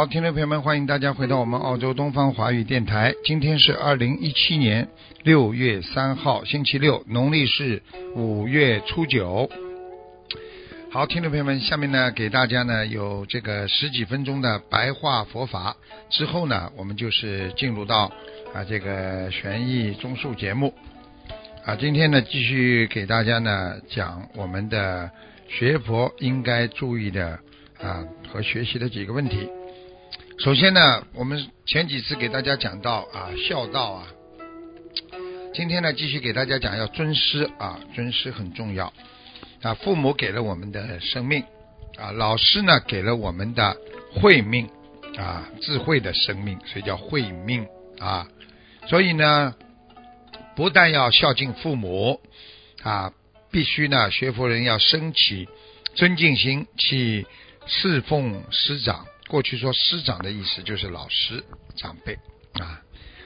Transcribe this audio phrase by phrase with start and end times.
[0.00, 3.12] 好，听众朋友们，欢迎大家回到我们澳洲东方华语电台。
[3.22, 4.88] 今天是二零一七年
[5.24, 7.82] 六月三号，星期六，农历是
[8.16, 9.50] 五月初九。
[10.90, 15.76] 好，听众朋友们，下面呢给大家呢有这个十几分钟的白话佛法，
[16.08, 18.10] 之后呢我们就是进入到
[18.54, 20.72] 啊这个玄义综述节目。
[21.66, 25.10] 啊，今天呢继续给大家呢讲我们的
[25.46, 27.38] 学佛应该注意的
[27.78, 29.46] 啊和学习的几个问题。
[30.42, 34.06] 首先呢，我们前几次给大家讲到啊孝道啊，
[35.52, 38.90] 今天呢继续给大家讲要尊师啊，尊师很重要
[39.60, 39.74] 啊。
[39.74, 41.44] 父母给了我们的生命
[41.98, 43.76] 啊，老师呢给了我们的
[44.14, 44.70] 慧命
[45.18, 47.66] 啊，智慧的生命，所以叫慧命
[47.98, 48.26] 啊。
[48.88, 49.54] 所以呢，
[50.56, 52.18] 不但要孝敬父母
[52.82, 53.12] 啊，
[53.50, 55.46] 必须呢学佛人要升起
[55.94, 57.26] 尊敬心去
[57.66, 59.04] 侍奉师长。
[59.30, 61.44] 过去说师长的意思就是老师
[61.76, 62.18] 长辈
[62.54, 62.82] 啊，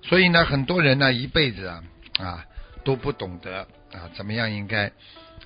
[0.00, 1.82] 所以呢，很多人呢一辈子啊
[2.20, 2.46] 啊
[2.84, 4.92] 都不懂得啊怎么样应该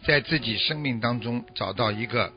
[0.06, 2.30] 在自己生命当中找到一个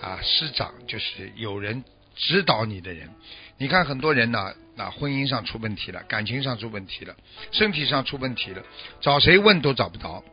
[0.00, 1.84] 啊师长，就是有人
[2.16, 3.10] 指导你的人。
[3.58, 7.14] 你看很多人呢啊婚姻上出问题了，感情上出问题了，
[7.52, 8.62] 身体上出问题了，
[9.02, 10.24] 找谁问都找不着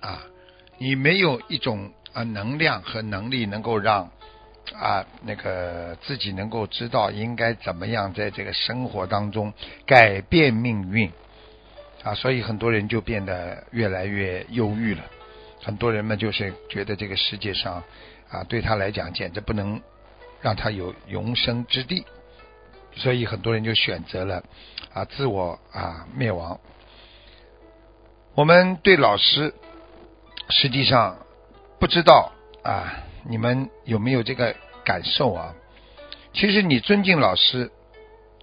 [0.00, 0.24] 啊！
[0.78, 4.10] 你没有一种啊能量和能力能够让。
[4.78, 9.52] 啊，那个自己能够知道应该怎么样在这个生活当中
[9.86, 11.10] 改变命运
[12.02, 15.02] 啊，所以很多人就变得越来越忧郁了。
[15.62, 17.82] 很多人们就是觉得这个世界上
[18.28, 19.80] 啊，对他来讲简直不能
[20.42, 22.04] 让他有容身之地，
[22.94, 24.44] 所以很多人就选择了
[24.92, 26.60] 啊自我啊灭亡。
[28.34, 29.54] 我们对老师
[30.50, 31.16] 实际上
[31.80, 32.32] 不知道
[32.62, 33.04] 啊。
[33.28, 34.54] 你们有没有这个
[34.86, 35.54] 感受啊？
[36.32, 37.72] 其实你尊敬老师，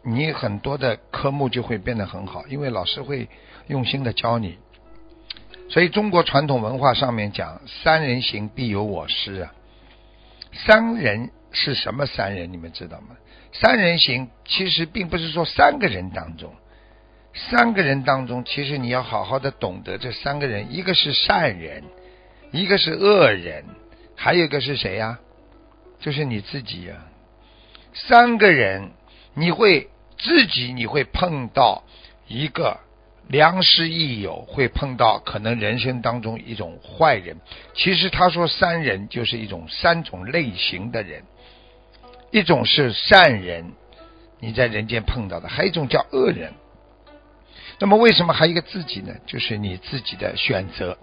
[0.03, 3.29] 你很多的科目就会变得很好，因为老师会
[3.67, 4.57] 用心的教你。
[5.69, 9.53] 所以中国传统文化上面讲“三人行，必有我师”啊。
[10.51, 12.51] 三人是什么三人？
[12.51, 13.15] 你们知道吗？
[13.53, 16.53] 三人行其实并不是说三个人当中，
[17.33, 21.83] 三个人当中，其实你要好好的懂得这三个人，一个是善人，
[22.51, 23.63] 一个是恶人。
[24.15, 25.19] 还有一个是谁呀？
[26.03, 26.95] 就是你自己呀。
[27.93, 28.91] 三个人，
[29.35, 29.87] 你会
[30.17, 31.83] 自己你会碰到
[32.27, 32.81] 一个
[33.29, 37.37] 良师益友，会碰到可能人生当中一种坏人。
[37.73, 41.23] 其实他说三人就是一种三种类型的人，
[42.31, 43.71] 一种是善人，
[44.41, 46.53] 你在人间碰到的；还有一种叫恶人。
[47.79, 49.13] 那么为什么还有一个自己呢？
[49.25, 50.97] 就是你自己的选择。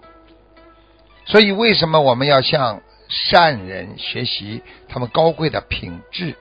[1.25, 2.83] 所以为什么我们要向？
[3.11, 6.35] 善人学习他们高贵的品质，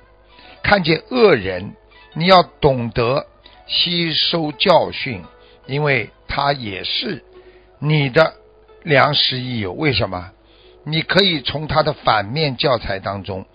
[0.63, 1.75] 看见恶人，
[2.15, 3.27] 你要懂得
[3.67, 5.25] 吸收教训，
[5.67, 7.25] 因为他也是
[7.81, 8.35] 你的
[8.85, 9.73] 良师益友。
[9.73, 10.31] 为什么？
[10.85, 13.47] 你可以从他的反面教材当中，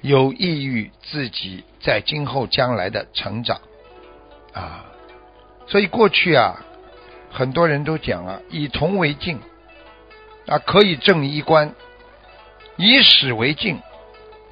[0.00, 3.60] 有益于自己在今后将来的成长
[4.52, 4.86] 啊！
[5.66, 6.64] 所以过去啊，
[7.30, 9.40] 很多人都讲啊，以铜为镜
[10.46, 11.74] 啊，可以正衣冠。
[12.82, 13.78] 以史为镜，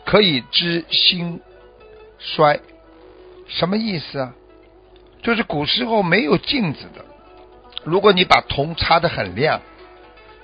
[0.05, 1.41] 可以知兴
[2.19, 2.61] 衰。
[3.47, 4.35] 什么意思啊？
[5.23, 7.07] 就是古时候没有镜子的。
[7.85, 9.63] 如果你把铜擦得很亮，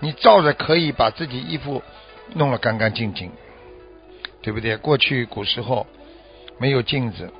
[0.00, 1.82] 你照着可以把自己衣服
[2.32, 3.30] 弄得干干净净，
[4.40, 4.78] 对不对？
[4.78, 5.86] 过去古时候
[6.58, 7.30] 没有镜子，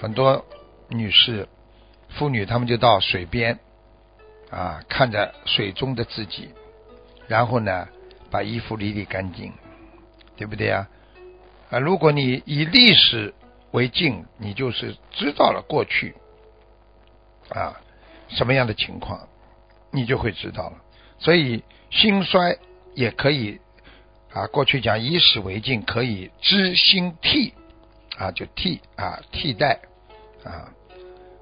[0.00, 0.44] 很多
[0.88, 1.48] 女士、
[2.08, 3.60] 妇女她们就到水边
[4.50, 6.50] 啊，看着水中的自己，
[7.28, 7.86] 然后呢，
[8.28, 9.52] 把衣服理理干净。
[10.38, 10.88] 对不对啊？
[11.68, 13.34] 啊，如果你以历史
[13.72, 16.14] 为镜，你就是知道了过去
[17.50, 17.76] 啊
[18.28, 19.28] 什么样的情况，
[19.90, 20.76] 你就会知道了。
[21.18, 22.56] 所以兴衰
[22.94, 23.58] 也可以
[24.32, 27.52] 啊，过去讲以史为镜，可以知兴替
[28.16, 29.80] 啊，就替啊替代
[30.44, 30.72] 啊。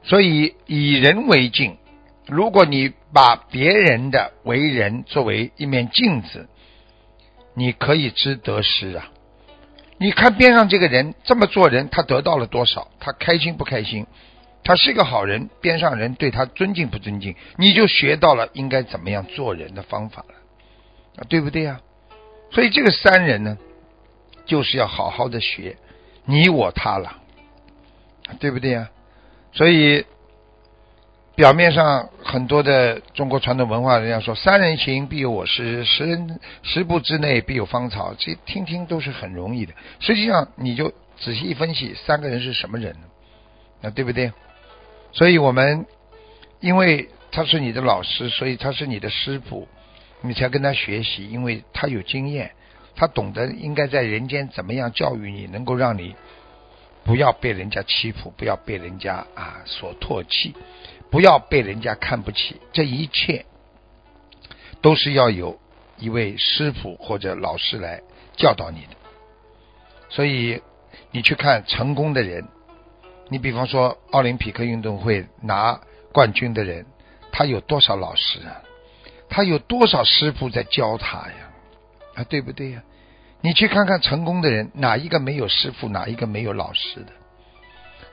[0.05, 1.77] 所以以人为镜，
[2.27, 6.49] 如果你把别人的为人作为一面镜子。
[7.57, 9.09] 你可以知得失啊。
[9.99, 12.89] 你看边上这个人这么做人，他得到了多少？
[13.01, 14.07] 他开心不开心？
[14.63, 17.35] 他是个好人，边上人对他尊敬不尊敬？
[17.57, 20.35] 你就学到了应该怎么样做人的方法了
[21.17, 21.81] 啊，对不对呀？
[22.51, 23.57] 所以这个三人呢，
[24.45, 25.79] 就是要好好的学
[26.27, 27.23] 你我他了，
[28.39, 28.91] 对不对呀？
[29.53, 30.05] 所以。
[31.37, 39.75] 表面上很多的中国传统文化，人家说“三人行，必有我师；十人十步之内，必有芳草”，这听听都是很容易的。
[40.01, 42.97] 实际上，你就仔细一分析，三个人是什么人
[43.83, 43.91] 那？
[43.91, 44.33] 对不对？
[45.13, 45.85] 所以我们
[46.61, 49.69] 因为他是你的老师，所以他是你的师傅，
[50.23, 52.53] 你才跟他学习，因为他有经验，
[52.95, 56.17] 他懂得应该在人间怎么样教育你，能够让你
[57.05, 60.55] 不要被人家欺负，不要被人家啊所唾弃。
[61.11, 63.47] 不要被人家看不起，这一切
[64.81, 65.59] 都是要有
[65.99, 68.03] 一位师傅或者老师来
[68.37, 68.97] 教导你的。
[70.09, 70.63] 所以
[71.11, 72.47] 你去看成功的人，
[73.29, 75.81] 你比方说奥林匹克运动会拿
[76.13, 76.87] 冠军的人，
[77.33, 78.63] 他有多少老师啊？
[79.29, 81.53] 他有多少师傅在教他呀？
[82.15, 82.83] 啊，对不对呀？
[83.41, 87.13] 你去看看成功的人，哪一个没有师傅，哪一个没有老师的？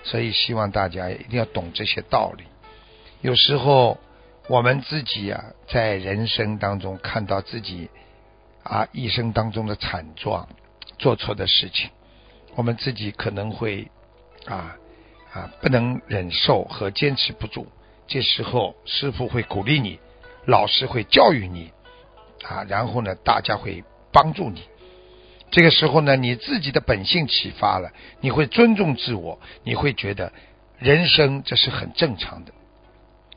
[0.04, 2.44] 所以希望大家一定要懂这些道理。
[3.24, 3.98] 有时候
[4.50, 7.90] 我们自己啊，在人生当中看到自己
[8.64, 10.50] 啊一生当中的惨状，
[11.00, 11.90] 做错的事情，
[12.56, 13.90] 我们自己可能会
[14.46, 14.76] 啊
[15.32, 17.66] 啊不能忍受和坚持不住。
[18.08, 20.00] 这时候师傅会鼓励你，
[20.46, 21.72] 老师会教育你
[22.44, 24.64] 啊，然后呢，大家会帮助你。
[25.50, 30.34] 这个时候呢，你自己的本性启发了，你会尊重自我，你会觉得
[30.78, 32.52] 人生这是很正常的。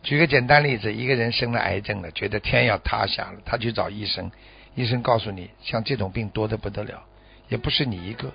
[0.06, 4.30] 举个简单例子，一个人生了癌症了，觉得天要塌下了，他去找医生，
[4.76, 7.02] 医生告诉你，像这种病多的不得了，
[7.48, 8.30] 也不是你一个，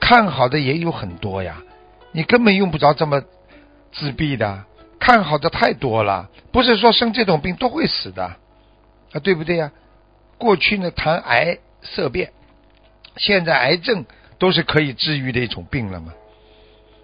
[0.00, 1.62] 看好的也有很多呀，
[2.10, 3.22] 你根本用不着这么
[3.92, 4.64] 自闭的，
[4.98, 8.24] 看好的太多了，不是说生这种病都会死的，
[9.12, 9.70] 啊，对不对呀？
[10.38, 12.32] 过去呢谈癌色变，
[13.16, 14.06] 现在癌症
[14.40, 16.12] 都是可以治愈的一种病了嘛，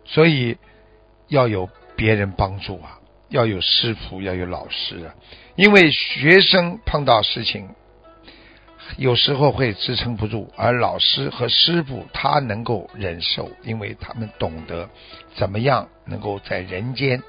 [0.06, 0.59] 所以
[1.29, 2.97] 要有别人帮助啊。
[3.28, 5.14] 要有师傅，要有老师啊！
[5.56, 7.69] 因为学生碰到事情，
[8.96, 14.88] 有时候会支撑不住，而老师和师傅他能够忍受，因为他们懂得
[15.34, 17.22] 怎么样能够在人间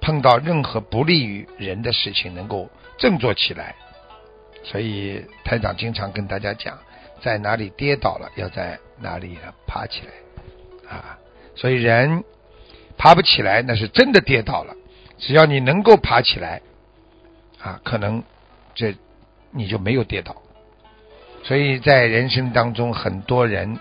[0.00, 3.74] 碰到任何不利于人的事情，能够振作起来。
[4.64, 6.78] 所以台长经常跟大家讲，
[7.22, 11.18] 在哪里跌倒了，要在哪里爬起来啊！
[11.54, 12.24] 所以人
[12.98, 14.74] 爬不起来，那是真的跌倒了。
[15.18, 16.60] 只要你能够爬起来，
[17.60, 18.22] 啊，可能
[18.74, 18.94] 这
[19.50, 20.36] 你就没有跌倒。
[21.42, 23.78] 所以在人生当中，很多人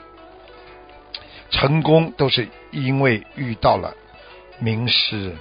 [1.50, 3.96] 成功都是因为遇到了
[4.60, 5.36] 名师，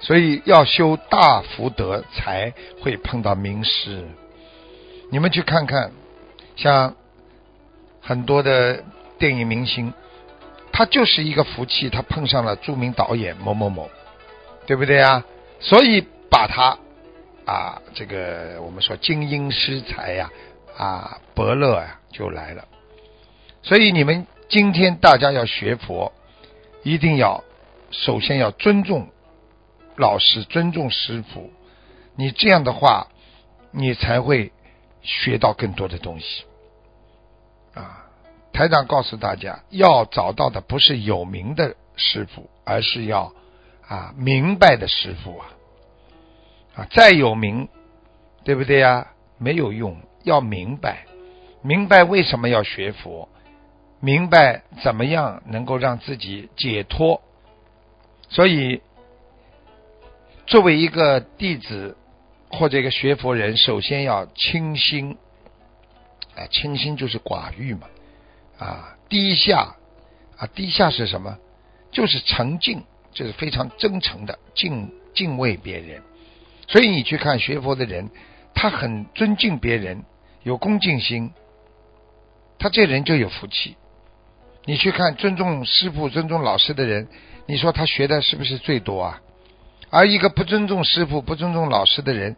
[0.00, 4.04] 所以要修大福德才会碰到名师。
[5.10, 5.92] 你们去看看，
[6.56, 6.94] 像
[8.00, 8.84] 很多的
[9.18, 9.92] 电影明星，
[10.72, 13.90] 他就是一个福气，他碰上了著名导演某某某。
[14.66, 15.24] 对不对啊？
[15.60, 16.78] 所以把他
[17.46, 20.30] 啊，这个我们说精英师才呀，
[20.76, 22.66] 啊伯乐呀就来了。
[23.62, 26.12] 所以你们今天大家要学佛，
[26.82, 27.44] 一定要
[27.90, 29.08] 首先要尊重
[29.96, 31.52] 老师，尊重师傅。
[32.16, 33.08] 你这样的话，
[33.70, 34.52] 你才会
[35.02, 36.44] 学到更多的东西。
[37.74, 38.06] 啊，
[38.52, 43.32] 台长告诉大家，要找到的不是有名的师傅，而是要。
[43.88, 45.46] 啊，明白的师傅啊，
[46.74, 47.68] 啊，再有名，
[48.44, 49.08] 对不对呀？
[49.36, 51.06] 没有用，要明白，
[51.60, 53.28] 明白为什么要学佛，
[54.00, 57.20] 明白怎么样能够让自己解脱。
[58.28, 58.80] 所以，
[60.46, 61.96] 作为一个弟子
[62.48, 65.18] 或者一个学佛人，首先要清心。
[66.36, 67.86] 啊，清心就是寡欲嘛。
[68.58, 69.76] 啊，低下，
[70.38, 71.38] 啊，低下是什么？
[71.90, 72.84] 就是沉静。
[73.14, 76.02] 这是非常真诚的敬敬畏别人，
[76.66, 78.10] 所以你去看学佛的人，
[78.54, 80.02] 他很尊敬别人，
[80.42, 81.32] 有恭敬心，
[82.58, 83.76] 他这人就有福气。
[84.64, 87.06] 你去看尊重师傅、尊重老师的人，
[87.46, 89.22] 你说他学的是不是最多啊？
[89.90, 92.36] 而一个不尊重师傅、不尊重老师的人，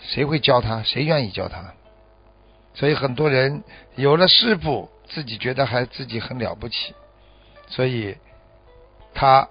[0.00, 0.82] 谁会教他？
[0.84, 1.74] 谁愿意教他？
[2.72, 3.62] 所以很多人
[3.96, 6.94] 有了师傅，自己觉得还自己很了不起，
[7.66, 8.16] 所以
[9.12, 9.46] 他。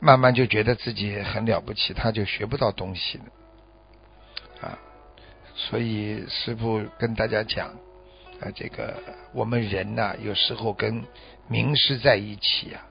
[0.00, 3.24] 慢慢就觉得自己很了不起，他就学不到东西了
[4.68, 4.78] 啊！
[5.54, 7.68] 所以师傅跟大家讲
[8.40, 11.02] 啊，这个我们人呐，有时候跟
[11.48, 12.86] 名师在一起啊，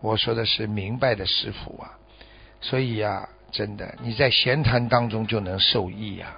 [0.00, 1.98] 我说的是明白的师傅啊，
[2.62, 6.34] 所以呀，真的你在闲谈当中就能受益呀，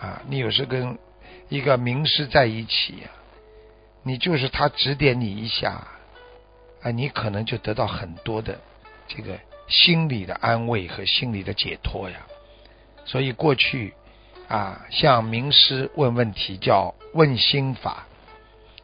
[0.00, 0.98] 啊，你有时跟
[1.48, 3.10] 一个名师在一起呀，
[4.02, 5.86] 你就是他指点你一下，
[6.82, 8.58] 啊，你可能就得到很多的
[9.08, 12.26] 这个心理的安慰和心理的解脱呀，
[13.04, 13.94] 所以过去。
[14.48, 18.06] 啊，向名师问问题叫问心法，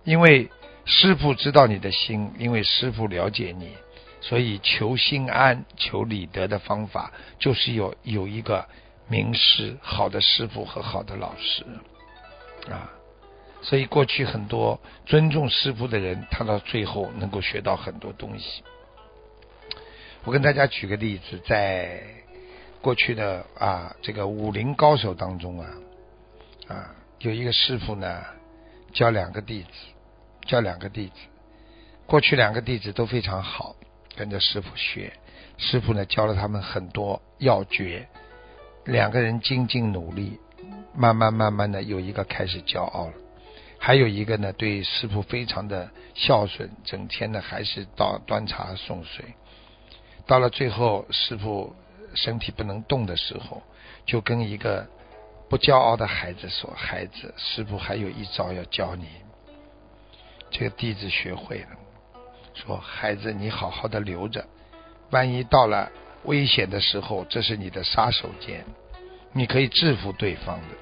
[0.02, 0.50] 因为
[0.84, 3.76] 师傅知道你的心，因为师傅了解你，
[4.20, 8.66] 所以求心安、求理得的方法就是有有一个
[9.06, 11.64] 名师、好的师傅和好的老师
[12.68, 12.90] 啊。
[13.62, 18.64] 所以过去很多尊重师傅的人，他到最后能够学到很多东西。
[20.24, 22.00] 我跟大家举个例子，在。
[22.80, 25.70] 过去的啊，这个武林高手当中啊，
[26.66, 28.24] 啊，有一个师傅呢，
[28.92, 29.68] 教两个弟子，
[30.48, 31.12] 教两个弟子。
[32.06, 33.76] 过去两个弟子都非常好，
[34.16, 35.12] 跟着师傅学，
[35.58, 38.08] 师傅呢教了他们很多要诀。
[38.84, 40.40] 两个人精进努力，
[40.92, 43.14] 慢慢慢慢的有一个开始骄傲了，
[43.78, 49.24] 还有一个呢对师傅非常的孝顺，整天呢还是到端茶送水。
[50.32, 51.76] 到了最后，师傅。
[52.14, 53.62] 身体不能动的时候，
[54.04, 54.86] 就跟一个
[55.48, 59.08] 不骄傲的孩子说：“孩子，师傅还有一招要教你。”
[60.52, 61.68] 这个弟子学会了，
[62.52, 64.44] 说：“孩子，你好好的留着，
[65.10, 65.90] 万一到了
[66.24, 68.62] 危险的时候，这是你的杀手锏，
[69.32, 70.76] 你可以制服对方的。”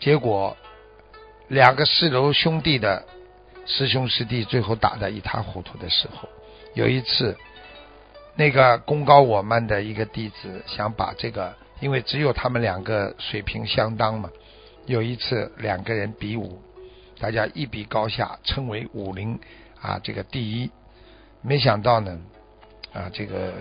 [0.00, 0.56] 结果，
[1.46, 3.04] 两个四楼兄弟的
[3.66, 6.28] 师兄师弟最后打得一塌糊涂的时候，
[6.74, 7.36] 有一次。
[8.34, 14.30] 那个功高我慢的一个弟子想把这个，因为只有他们两个水平相当嘛。
[14.86, 16.60] 有一次两个人比武，
[17.20, 19.38] 大家一比高下，称为武林
[19.80, 20.70] 啊这个第一。
[21.42, 22.18] 没想到呢，
[22.92, 23.52] 啊这个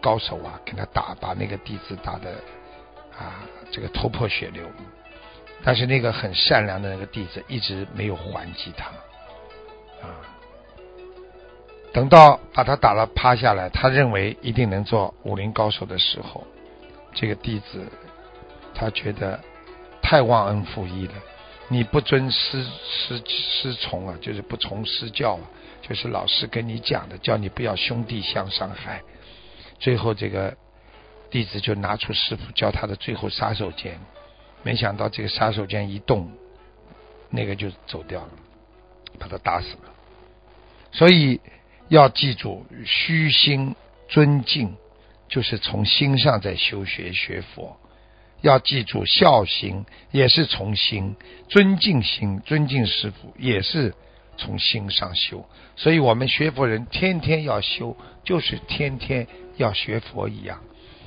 [0.00, 2.30] 高手啊跟他打，把那个弟子打的
[3.16, 4.66] 啊这个头破血流。
[5.62, 8.86] 但是那个很善良的那个弟子一直没有还击他，
[10.06, 10.33] 啊。
[11.94, 16.44] 等到把他打了趴下来，他认为一定能做武林高手的时候，
[17.14, 17.86] 这个弟子
[18.74, 19.38] 他觉得
[20.02, 21.14] 太忘恩负义了。
[21.68, 25.46] 你不尊师师师从啊，就是不从师教啊，
[25.82, 29.00] 就是老师跟你讲的，叫你不要兄弟相伤害。
[29.78, 30.56] 最后这个
[31.30, 33.92] 弟子就拿出师傅教他的最后杀手锏，
[34.64, 36.28] 没想到这个杀手锏一动，
[37.30, 38.30] 那个就走掉了，
[39.20, 39.94] 把他打死了。
[40.90, 41.40] 所以。
[41.88, 43.74] 要记住，虚心
[44.08, 44.74] 尊敬，
[45.28, 47.76] 就是从心上在修学学佛。
[48.40, 51.16] 要记住，孝心也是从心，
[51.48, 53.94] 尊敬心，尊敬师傅也是
[54.36, 55.46] 从心上修。
[55.76, 59.26] 所以，我们学佛人天天要修，就是天天
[59.56, 60.60] 要学佛一样。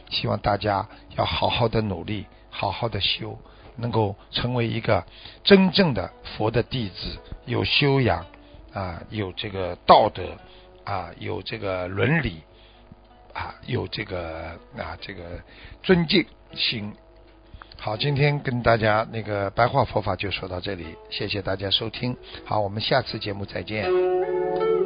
[0.10, 3.38] 希望大家要好好的努力，好好的修，
[3.76, 5.06] 能够成为一个
[5.44, 8.26] 真正的佛的弟子，有修养
[8.74, 10.38] 啊，有这个道德。
[10.88, 12.42] 啊，有这个伦理，
[13.34, 15.24] 啊，有这个啊，这个
[15.84, 16.94] 尊敬心。
[17.78, 22.16] 好，今天跟大家那个白话佛法就说到这里，谢谢大家收听。
[22.46, 24.77] 好，我们下次节目再见。